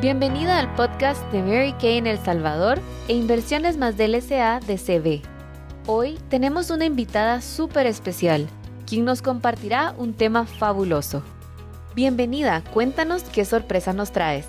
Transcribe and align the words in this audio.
Bienvenida 0.00 0.60
al 0.60 0.72
podcast 0.76 1.20
de 1.32 1.42
Mary 1.42 1.72
Kay 1.72 1.98
en 1.98 2.06
El 2.06 2.20
Salvador 2.20 2.78
e 3.08 3.14
Inversiones 3.14 3.76
más 3.78 3.96
del 3.96 4.14
SA 4.22 4.60
de 4.60 4.76
CB. 4.78 5.22
Hoy 5.88 6.20
tenemos 6.28 6.70
una 6.70 6.84
invitada 6.84 7.40
súper 7.40 7.86
especial, 7.86 8.46
quien 8.86 9.04
nos 9.04 9.22
compartirá 9.22 9.96
un 9.98 10.14
tema 10.14 10.46
fabuloso. 10.46 11.24
Bienvenida, 11.96 12.62
cuéntanos 12.72 13.24
qué 13.24 13.44
sorpresa 13.44 13.92
nos 13.92 14.12
traes. 14.12 14.46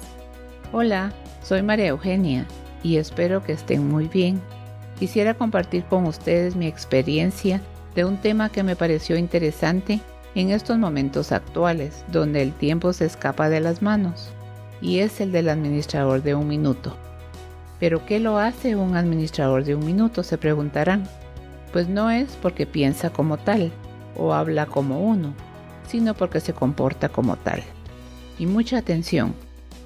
Hola, 0.71 1.13
soy 1.41 1.63
María 1.63 1.87
Eugenia 1.87 2.45
y 2.83 2.97
espero 2.97 3.43
que 3.43 3.53
estén 3.53 3.87
muy 3.87 4.07
bien. 4.07 4.39
Quisiera 4.99 5.33
compartir 5.33 5.83
con 5.85 6.05
ustedes 6.05 6.55
mi 6.55 6.67
experiencia 6.67 7.59
de 7.95 8.05
un 8.05 8.17
tema 8.17 8.49
que 8.49 8.61
me 8.61 8.75
pareció 8.75 9.17
interesante 9.17 9.99
en 10.35 10.51
estos 10.51 10.77
momentos 10.77 11.31
actuales, 11.31 12.05
donde 12.11 12.43
el 12.43 12.53
tiempo 12.53 12.93
se 12.93 13.07
escapa 13.07 13.49
de 13.49 13.61
las 13.61 13.81
manos 13.81 14.31
y 14.81 14.99
es 14.99 15.21
el 15.21 15.31
del 15.31 15.49
administrador 15.49 16.23
de 16.23 16.35
un 16.35 16.47
minuto. 16.47 16.95
¿Pero 17.79 18.05
qué 18.05 18.19
lo 18.19 18.37
hace 18.37 18.75
un 18.75 18.95
administrador 18.95 19.63
de 19.63 19.75
un 19.75 19.85
minuto? 19.85 20.23
Se 20.23 20.37
preguntarán. 20.37 21.03
Pues 21.71 21.87
no 21.87 22.09
es 22.09 22.37
porque 22.41 22.65
piensa 22.65 23.11
como 23.11 23.37
tal 23.37 23.71
o 24.17 24.33
habla 24.33 24.65
como 24.65 25.07
uno, 25.07 25.33
sino 25.87 26.13
porque 26.13 26.39
se 26.39 26.53
comporta 26.53 27.09
como 27.09 27.37
tal. 27.37 27.63
Y 28.37 28.45
mucha 28.45 28.77
atención, 28.77 29.33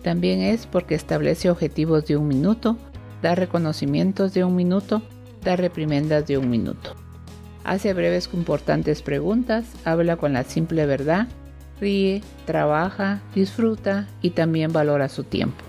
también 0.01 0.41
es 0.41 0.65
porque 0.65 0.95
establece 0.95 1.49
objetivos 1.49 2.05
de 2.05 2.17
un 2.17 2.27
minuto, 2.27 2.77
da 3.21 3.35
reconocimientos 3.35 4.33
de 4.33 4.43
un 4.43 4.55
minuto, 4.55 5.01
da 5.43 5.55
reprimendas 5.55 6.25
de 6.25 6.37
un 6.37 6.49
minuto. 6.49 6.95
Hace 7.63 7.93
breves 7.93 8.29
importantes 8.33 9.01
preguntas, 9.01 9.65
habla 9.85 10.17
con 10.17 10.33
la 10.33 10.43
simple 10.43 10.85
verdad 10.85 11.27
ríe, 11.79 12.21
trabaja, 12.45 13.21
disfruta 13.35 14.07
y 14.21 14.31
también 14.31 14.71
valora 14.71 15.09
su 15.09 15.23
tiempo. 15.23 15.63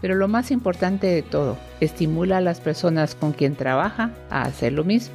Pero 0.00 0.14
lo 0.14 0.28
más 0.28 0.50
importante 0.50 1.06
de 1.06 1.22
todo, 1.22 1.58
estimula 1.80 2.38
a 2.38 2.40
las 2.40 2.60
personas 2.60 3.14
con 3.14 3.32
quien 3.32 3.54
trabaja 3.54 4.12
a 4.30 4.42
hacer 4.42 4.72
lo 4.72 4.84
mismo. 4.84 5.14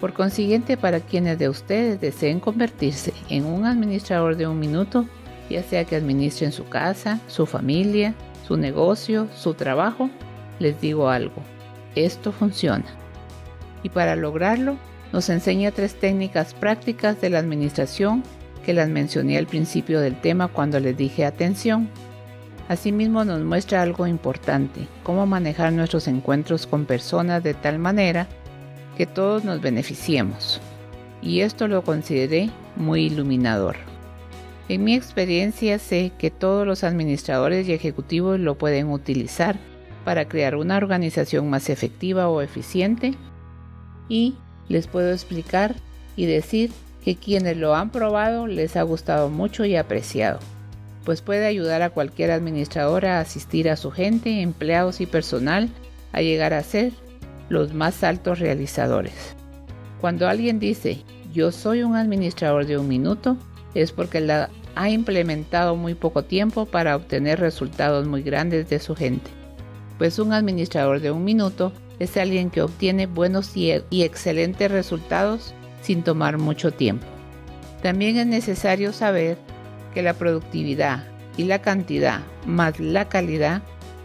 Por 0.00 0.14
consiguiente, 0.14 0.78
para 0.78 1.00
quienes 1.00 1.38
de 1.38 1.50
ustedes 1.50 2.00
deseen 2.00 2.40
convertirse 2.40 3.12
en 3.28 3.44
un 3.44 3.66
administrador 3.66 4.36
de 4.36 4.46
un 4.46 4.58
minuto, 4.58 5.04
ya 5.50 5.62
sea 5.62 5.84
que 5.84 5.96
administren 5.96 6.52
su 6.52 6.64
casa, 6.64 7.20
su 7.26 7.44
familia, 7.44 8.14
su 8.46 8.56
negocio, 8.56 9.28
su 9.36 9.52
trabajo, 9.52 10.08
les 10.58 10.80
digo 10.80 11.10
algo, 11.10 11.42
esto 11.94 12.32
funciona. 12.32 12.86
Y 13.82 13.90
para 13.90 14.16
lograrlo, 14.16 14.76
nos 15.12 15.28
enseña 15.28 15.72
tres 15.72 15.98
técnicas 15.98 16.54
prácticas 16.54 17.20
de 17.20 17.30
la 17.30 17.38
administración 17.38 18.22
que 18.64 18.74
las 18.74 18.88
mencioné 18.88 19.38
al 19.38 19.46
principio 19.46 20.00
del 20.00 20.20
tema 20.20 20.48
cuando 20.48 20.80
les 20.80 20.96
dije 20.96 21.24
atención. 21.24 21.88
Asimismo 22.68 23.24
nos 23.24 23.40
muestra 23.40 23.82
algo 23.82 24.06
importante, 24.06 24.86
cómo 25.02 25.26
manejar 25.26 25.72
nuestros 25.72 26.06
encuentros 26.06 26.66
con 26.66 26.86
personas 26.86 27.42
de 27.42 27.54
tal 27.54 27.78
manera 27.78 28.28
que 28.96 29.06
todos 29.06 29.44
nos 29.44 29.60
beneficiemos. 29.60 30.60
Y 31.22 31.40
esto 31.40 31.68
lo 31.68 31.82
consideré 31.82 32.50
muy 32.76 33.06
iluminador. 33.06 33.76
En 34.68 34.84
mi 34.84 34.94
experiencia 34.94 35.80
sé 35.80 36.12
que 36.16 36.30
todos 36.30 36.64
los 36.64 36.84
administradores 36.84 37.66
y 37.66 37.72
ejecutivos 37.72 38.38
lo 38.38 38.56
pueden 38.56 38.90
utilizar 38.90 39.58
para 40.04 40.28
crear 40.28 40.54
una 40.54 40.76
organización 40.76 41.50
más 41.50 41.68
efectiva 41.70 42.28
o 42.28 42.40
eficiente 42.40 43.14
y 44.08 44.36
les 44.68 44.86
puedo 44.86 45.10
explicar 45.12 45.74
y 46.14 46.26
decir 46.26 46.70
que 47.04 47.16
quienes 47.16 47.56
lo 47.56 47.74
han 47.74 47.90
probado 47.90 48.46
les 48.46 48.76
ha 48.76 48.82
gustado 48.82 49.28
mucho 49.28 49.64
y 49.64 49.76
apreciado, 49.76 50.38
pues 51.04 51.22
puede 51.22 51.46
ayudar 51.46 51.82
a 51.82 51.90
cualquier 51.90 52.30
administradora 52.30 53.18
a 53.18 53.20
asistir 53.20 53.70
a 53.70 53.76
su 53.76 53.90
gente, 53.90 54.42
empleados 54.42 55.00
y 55.00 55.06
personal 55.06 55.70
a 56.12 56.22
llegar 56.22 56.52
a 56.54 56.62
ser 56.62 56.92
los 57.48 57.72
más 57.72 58.04
altos 58.04 58.38
realizadores. 58.38 59.34
Cuando 60.00 60.28
alguien 60.28 60.58
dice 60.58 61.02
yo 61.32 61.52
soy 61.52 61.82
un 61.82 61.96
administrador 61.96 62.66
de 62.66 62.76
un 62.76 62.88
minuto, 62.88 63.36
es 63.74 63.92
porque 63.92 64.20
la 64.20 64.50
ha 64.74 64.90
implementado 64.90 65.76
muy 65.76 65.94
poco 65.94 66.24
tiempo 66.24 66.66
para 66.66 66.96
obtener 66.96 67.38
resultados 67.38 68.06
muy 68.06 68.22
grandes 68.22 68.68
de 68.68 68.78
su 68.78 68.96
gente. 68.96 69.30
Pues 69.98 70.18
un 70.18 70.32
administrador 70.32 71.00
de 71.00 71.10
un 71.10 71.24
minuto 71.24 71.72
es 71.98 72.16
alguien 72.16 72.50
que 72.50 72.62
obtiene 72.62 73.06
buenos 73.06 73.56
y, 73.56 73.72
y 73.90 74.02
excelentes 74.02 74.70
resultados 74.70 75.54
sin 75.82 76.02
tomar 76.02 76.38
mucho 76.38 76.72
tiempo. 76.72 77.06
También 77.82 78.18
es 78.18 78.26
necesario 78.26 78.92
saber 78.92 79.38
que 79.94 80.02
la 80.02 80.14
productividad 80.14 81.04
y 81.36 81.44
la 81.44 81.60
cantidad 81.60 82.20
más 82.46 82.78
la 82.80 83.08
calidad 83.08 83.62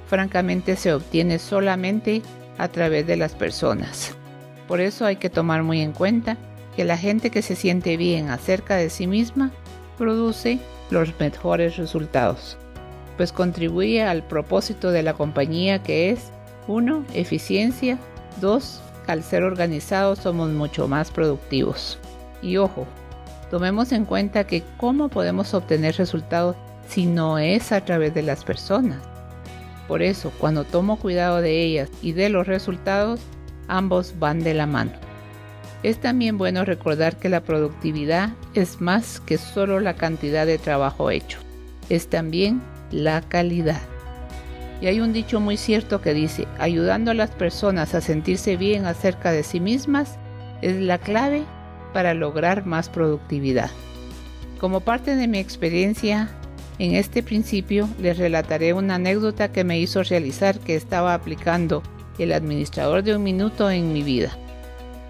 francamente 0.07 0.75
se 0.75 0.93
obtiene 0.93 1.39
solamente 1.39 2.21
a 2.57 2.67
través 2.67 3.05
de 3.07 3.17
las 3.17 3.33
personas. 3.33 4.15
Por 4.67 4.79
eso 4.79 5.05
hay 5.05 5.17
que 5.17 5.29
tomar 5.29 5.63
muy 5.63 5.81
en 5.81 5.91
cuenta 5.91 6.37
que 6.75 6.85
la 6.85 6.97
gente 6.97 7.29
que 7.29 7.41
se 7.41 7.55
siente 7.55 7.97
bien 7.97 8.29
acerca 8.29 8.75
de 8.75 8.89
sí 8.89 9.07
misma 9.07 9.51
produce 9.97 10.59
los 10.89 11.17
mejores 11.19 11.77
resultados, 11.77 12.57
pues 13.17 13.31
contribuye 13.31 14.03
al 14.03 14.23
propósito 14.23 14.91
de 14.91 15.03
la 15.03 15.13
compañía 15.13 15.81
que 15.81 16.11
es 16.11 16.31
1. 16.67 17.05
Eficiencia, 17.13 17.97
2 18.41 18.81
al 19.11 19.23
ser 19.23 19.43
organizados 19.43 20.19
somos 20.19 20.49
mucho 20.49 20.87
más 20.87 21.11
productivos. 21.11 21.99
Y 22.41 22.57
ojo, 22.57 22.87
tomemos 23.49 23.91
en 23.91 24.05
cuenta 24.05 24.45
que 24.45 24.63
cómo 24.77 25.09
podemos 25.09 25.53
obtener 25.53 25.95
resultados 25.97 26.55
si 26.87 27.05
no 27.05 27.39
es 27.39 27.71
a 27.71 27.83
través 27.83 28.13
de 28.13 28.21
las 28.21 28.43
personas. 28.43 28.99
Por 29.87 30.01
eso, 30.01 30.31
cuando 30.39 30.63
tomo 30.63 30.97
cuidado 30.97 31.41
de 31.41 31.63
ellas 31.63 31.89
y 32.01 32.13
de 32.13 32.29
los 32.29 32.47
resultados, 32.47 33.19
ambos 33.67 34.15
van 34.19 34.43
de 34.43 34.53
la 34.53 34.65
mano. 34.65 34.91
Es 35.83 35.99
también 35.99 36.37
bueno 36.37 36.65
recordar 36.65 37.17
que 37.17 37.29
la 37.29 37.41
productividad 37.41 38.29
es 38.55 38.81
más 38.81 39.19
que 39.19 39.37
solo 39.37 39.79
la 39.79 39.95
cantidad 39.95 40.47
de 40.47 40.57
trabajo 40.57 41.11
hecho, 41.11 41.37
es 41.89 42.09
también 42.09 42.61
la 42.91 43.21
calidad. 43.21 43.81
Y 44.81 44.87
hay 44.87 44.99
un 44.99 45.13
dicho 45.13 45.39
muy 45.39 45.57
cierto 45.57 46.01
que 46.01 46.13
dice, 46.13 46.47
ayudando 46.59 47.11
a 47.11 47.15
las 47.15 47.31
personas 47.31 47.95
a 47.95 48.01
sentirse 48.01 48.57
bien 48.57 48.85
acerca 48.85 49.31
de 49.31 49.43
sí 49.43 49.59
mismas 49.59 50.17
es 50.61 50.75
la 50.75 50.97
clave 50.97 51.43
para 51.93 52.13
lograr 52.13 52.65
más 52.65 52.89
productividad. 52.89 53.69
Como 54.59 54.81
parte 54.81 55.15
de 55.15 55.27
mi 55.27 55.39
experiencia 55.39 56.29
en 56.77 56.95
este 56.95 57.23
principio, 57.23 57.87
les 57.99 58.17
relataré 58.17 58.73
una 58.73 58.95
anécdota 58.95 59.51
que 59.51 59.63
me 59.63 59.79
hizo 59.79 60.03
realizar 60.03 60.59
que 60.59 60.75
estaba 60.75 61.13
aplicando 61.13 61.81
el 62.19 62.33
administrador 62.33 63.03
de 63.03 63.15
un 63.15 63.23
minuto 63.23 63.69
en 63.69 63.93
mi 63.93 64.03
vida. 64.03 64.37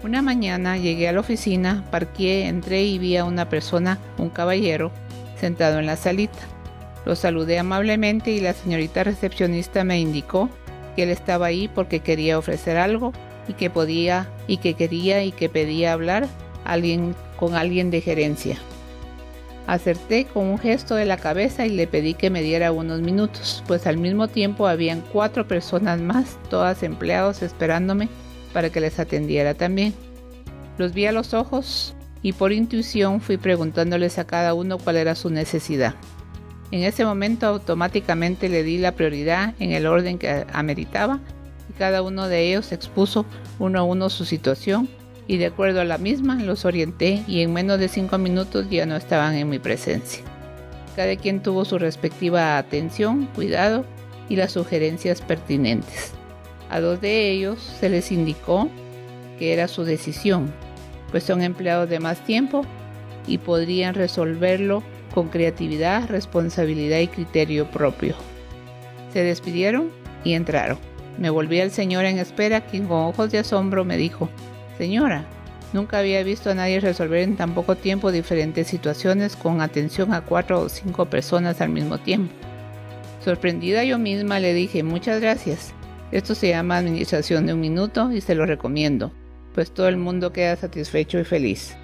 Una 0.04 0.22
mañana 0.22 0.76
llegué 0.76 1.08
a 1.08 1.12
la 1.12 1.20
oficina, 1.20 1.84
parqué, 1.90 2.46
entré 2.46 2.84
y 2.84 2.98
vi 2.98 3.16
a 3.16 3.24
una 3.24 3.48
persona, 3.48 3.98
un 4.18 4.30
caballero, 4.30 4.92
sentado 5.40 5.78
en 5.78 5.86
la 5.86 5.96
salita. 5.96 6.38
Lo 7.06 7.14
saludé 7.14 7.60
amablemente 7.60 8.32
y 8.32 8.40
la 8.40 8.52
señorita 8.52 9.04
recepcionista 9.04 9.84
me 9.84 10.00
indicó 10.00 10.50
que 10.96 11.04
él 11.04 11.10
estaba 11.10 11.46
ahí 11.46 11.68
porque 11.68 12.00
quería 12.00 12.36
ofrecer 12.36 12.76
algo 12.76 13.12
y 13.46 13.52
que 13.52 13.70
podía 13.70 14.28
y 14.48 14.56
que 14.56 14.74
quería 14.74 15.22
y 15.22 15.30
que 15.30 15.48
pedía 15.48 15.92
hablar 15.92 16.26
alguien, 16.64 17.14
con 17.38 17.54
alguien 17.54 17.92
de 17.92 18.00
gerencia. 18.00 18.58
Acerté 19.68 20.24
con 20.24 20.46
un 20.46 20.58
gesto 20.58 20.96
de 20.96 21.04
la 21.04 21.16
cabeza 21.16 21.64
y 21.64 21.70
le 21.70 21.86
pedí 21.86 22.14
que 22.14 22.28
me 22.28 22.42
diera 22.42 22.72
unos 22.72 23.00
minutos, 23.02 23.62
pues 23.68 23.86
al 23.86 23.98
mismo 23.98 24.26
tiempo 24.26 24.66
habían 24.66 25.00
cuatro 25.12 25.46
personas 25.46 26.00
más, 26.00 26.36
todas 26.50 26.82
empleados, 26.82 27.40
esperándome 27.40 28.08
para 28.52 28.70
que 28.70 28.80
les 28.80 28.98
atendiera 28.98 29.54
también. 29.54 29.94
Los 30.76 30.92
vi 30.92 31.06
a 31.06 31.12
los 31.12 31.34
ojos 31.34 31.94
y 32.22 32.32
por 32.32 32.52
intuición 32.52 33.20
fui 33.20 33.36
preguntándoles 33.36 34.18
a 34.18 34.26
cada 34.26 34.54
uno 34.54 34.78
cuál 34.78 34.96
era 34.96 35.14
su 35.14 35.30
necesidad. 35.30 35.94
En 36.70 36.82
ese 36.82 37.04
momento 37.04 37.46
automáticamente 37.46 38.48
le 38.48 38.62
di 38.62 38.78
la 38.78 38.92
prioridad 38.92 39.54
en 39.60 39.72
el 39.72 39.86
orden 39.86 40.18
que 40.18 40.44
ameritaba 40.52 41.20
y 41.70 41.72
cada 41.74 42.02
uno 42.02 42.28
de 42.28 42.48
ellos 42.48 42.72
expuso 42.72 43.24
uno 43.58 43.78
a 43.78 43.82
uno 43.84 44.10
su 44.10 44.24
situación 44.24 44.88
y 45.28 45.36
de 45.38 45.46
acuerdo 45.46 45.80
a 45.80 45.84
la 45.84 45.98
misma 45.98 46.36
los 46.36 46.64
orienté 46.64 47.22
y 47.26 47.42
en 47.42 47.52
menos 47.52 47.78
de 47.78 47.88
cinco 47.88 48.18
minutos 48.18 48.68
ya 48.68 48.86
no 48.86 48.96
estaban 48.96 49.34
en 49.34 49.48
mi 49.48 49.58
presencia. 49.58 50.22
Cada 50.96 51.14
quien 51.16 51.42
tuvo 51.42 51.64
su 51.64 51.78
respectiva 51.78 52.58
atención, 52.58 53.26
cuidado 53.34 53.84
y 54.28 54.36
las 54.36 54.52
sugerencias 54.52 55.20
pertinentes. 55.20 56.12
A 56.68 56.80
dos 56.80 57.00
de 57.00 57.30
ellos 57.30 57.60
se 57.78 57.88
les 57.88 58.10
indicó 58.10 58.68
que 59.38 59.52
era 59.52 59.68
su 59.68 59.84
decisión, 59.84 60.52
pues 61.10 61.22
son 61.22 61.42
empleados 61.42 61.88
de 61.88 62.00
más 62.00 62.24
tiempo 62.24 62.62
y 63.26 63.38
podrían 63.38 63.94
resolverlo 63.94 64.82
con 65.16 65.28
creatividad, 65.28 66.10
responsabilidad 66.10 66.98
y 66.98 67.08
criterio 67.08 67.70
propio. 67.70 68.14
Se 69.14 69.24
despidieron 69.24 69.88
y 70.24 70.34
entraron. 70.34 70.76
Me 71.16 71.30
volví 71.30 71.58
al 71.58 71.70
señor 71.70 72.04
en 72.04 72.18
espera, 72.18 72.66
quien 72.66 72.86
con 72.86 72.98
ojos 72.98 73.32
de 73.32 73.38
asombro 73.38 73.82
me 73.86 73.96
dijo, 73.96 74.28
Señora, 74.76 75.24
nunca 75.72 76.00
había 76.00 76.22
visto 76.22 76.50
a 76.50 76.54
nadie 76.54 76.80
resolver 76.80 77.20
en 77.20 77.34
tan 77.34 77.54
poco 77.54 77.76
tiempo 77.76 78.12
diferentes 78.12 78.66
situaciones 78.66 79.36
con 79.36 79.62
atención 79.62 80.12
a 80.12 80.20
cuatro 80.20 80.60
o 80.60 80.68
cinco 80.68 81.06
personas 81.06 81.62
al 81.62 81.70
mismo 81.70 81.96
tiempo. 81.96 82.34
Sorprendida 83.24 83.84
yo 83.84 83.98
misma 83.98 84.38
le 84.38 84.52
dije 84.52 84.82
muchas 84.82 85.22
gracias. 85.22 85.72
Esto 86.12 86.34
se 86.34 86.50
llama 86.50 86.76
administración 86.76 87.46
de 87.46 87.54
un 87.54 87.60
minuto 87.60 88.12
y 88.12 88.20
se 88.20 88.34
lo 88.34 88.44
recomiendo, 88.44 89.12
pues 89.54 89.72
todo 89.72 89.88
el 89.88 89.96
mundo 89.96 90.34
queda 90.34 90.56
satisfecho 90.56 91.18
y 91.18 91.24
feliz. 91.24 91.74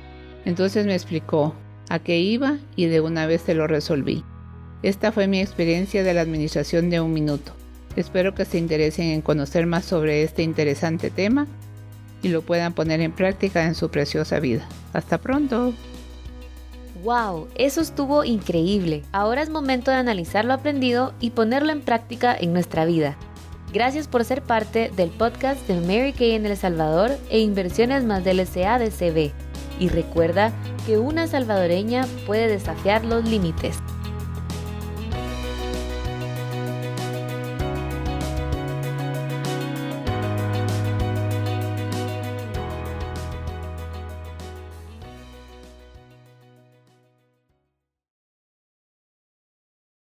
Entonces 0.45 0.85
me 0.85 0.95
explicó 0.95 1.55
a 1.89 1.99
qué 1.99 2.19
iba 2.19 2.59
y 2.77 2.87
de 2.87 3.01
una 3.01 3.27
vez 3.27 3.43
se 3.43 3.55
lo 3.55 3.67
resolví. 3.67 4.25
Esta 4.83 5.13
fue 5.13 5.27
mi 5.27 5.41
experiencia 5.41 6.03
de 6.03 6.15
la 6.15 6.23
administración 6.23 6.91
de 6.91 7.01
un 7.01 7.13
minuto. 7.13 7.53
Espero 7.95 8.35
que 8.35 8.45
se 8.45 8.59
interesen 8.59 9.07
en 9.07 9.23
conocer 9.23 9.67
más 9.67 9.85
sobre 9.85 10.23
este 10.23 10.43
interesante 10.43 11.11
tema 11.11 11.47
y 12.23 12.29
lo 12.29 12.43
puedan 12.43 12.73
poner 12.73 13.01
en 13.01 13.13
práctica 13.13 13.65
en 13.65 13.75
su 13.75 13.91
preciosa 13.91 14.41
vida. 14.41 14.67
Hasta 14.93 15.19
pronto. 15.19 15.75
¡Wow! 17.03 17.49
Eso 17.57 17.81
estuvo 17.81 18.25
increíble. 18.25 19.03
Ahora 19.13 19.43
es 19.43 19.51
momento 19.51 19.91
de 19.91 19.97
analizar 19.97 20.45
lo 20.45 20.55
aprendido 20.55 21.15
y 21.21 21.31
ponerlo 21.31 21.73
en 21.73 21.81
práctica 21.81 22.37
en 22.39 22.53
nuestra 22.53 22.85
vida. 22.85 23.17
Gracias 23.73 24.07
por 24.07 24.25
ser 24.25 24.43
parte 24.43 24.91
del 24.97 25.11
podcast 25.11 25.67
de 25.67 25.81
Mary 25.81 26.13
Kay 26.13 26.33
en 26.33 26.47
El 26.47 26.57
Salvador 26.57 27.11
e 27.31 27.41
Inversiones 27.41 28.05
más 28.05 28.23
del 28.23 28.47
SA 28.47 28.79
de 28.79 28.91
CB. 28.91 29.33
Y 29.81 29.89
recuerda 29.89 30.53
que 30.87 30.99
una 30.99 31.27
salvadoreña 31.27 32.07
puede 32.27 32.49
desafiar 32.49 33.05
los 33.05 33.25
límites. 33.25 33.79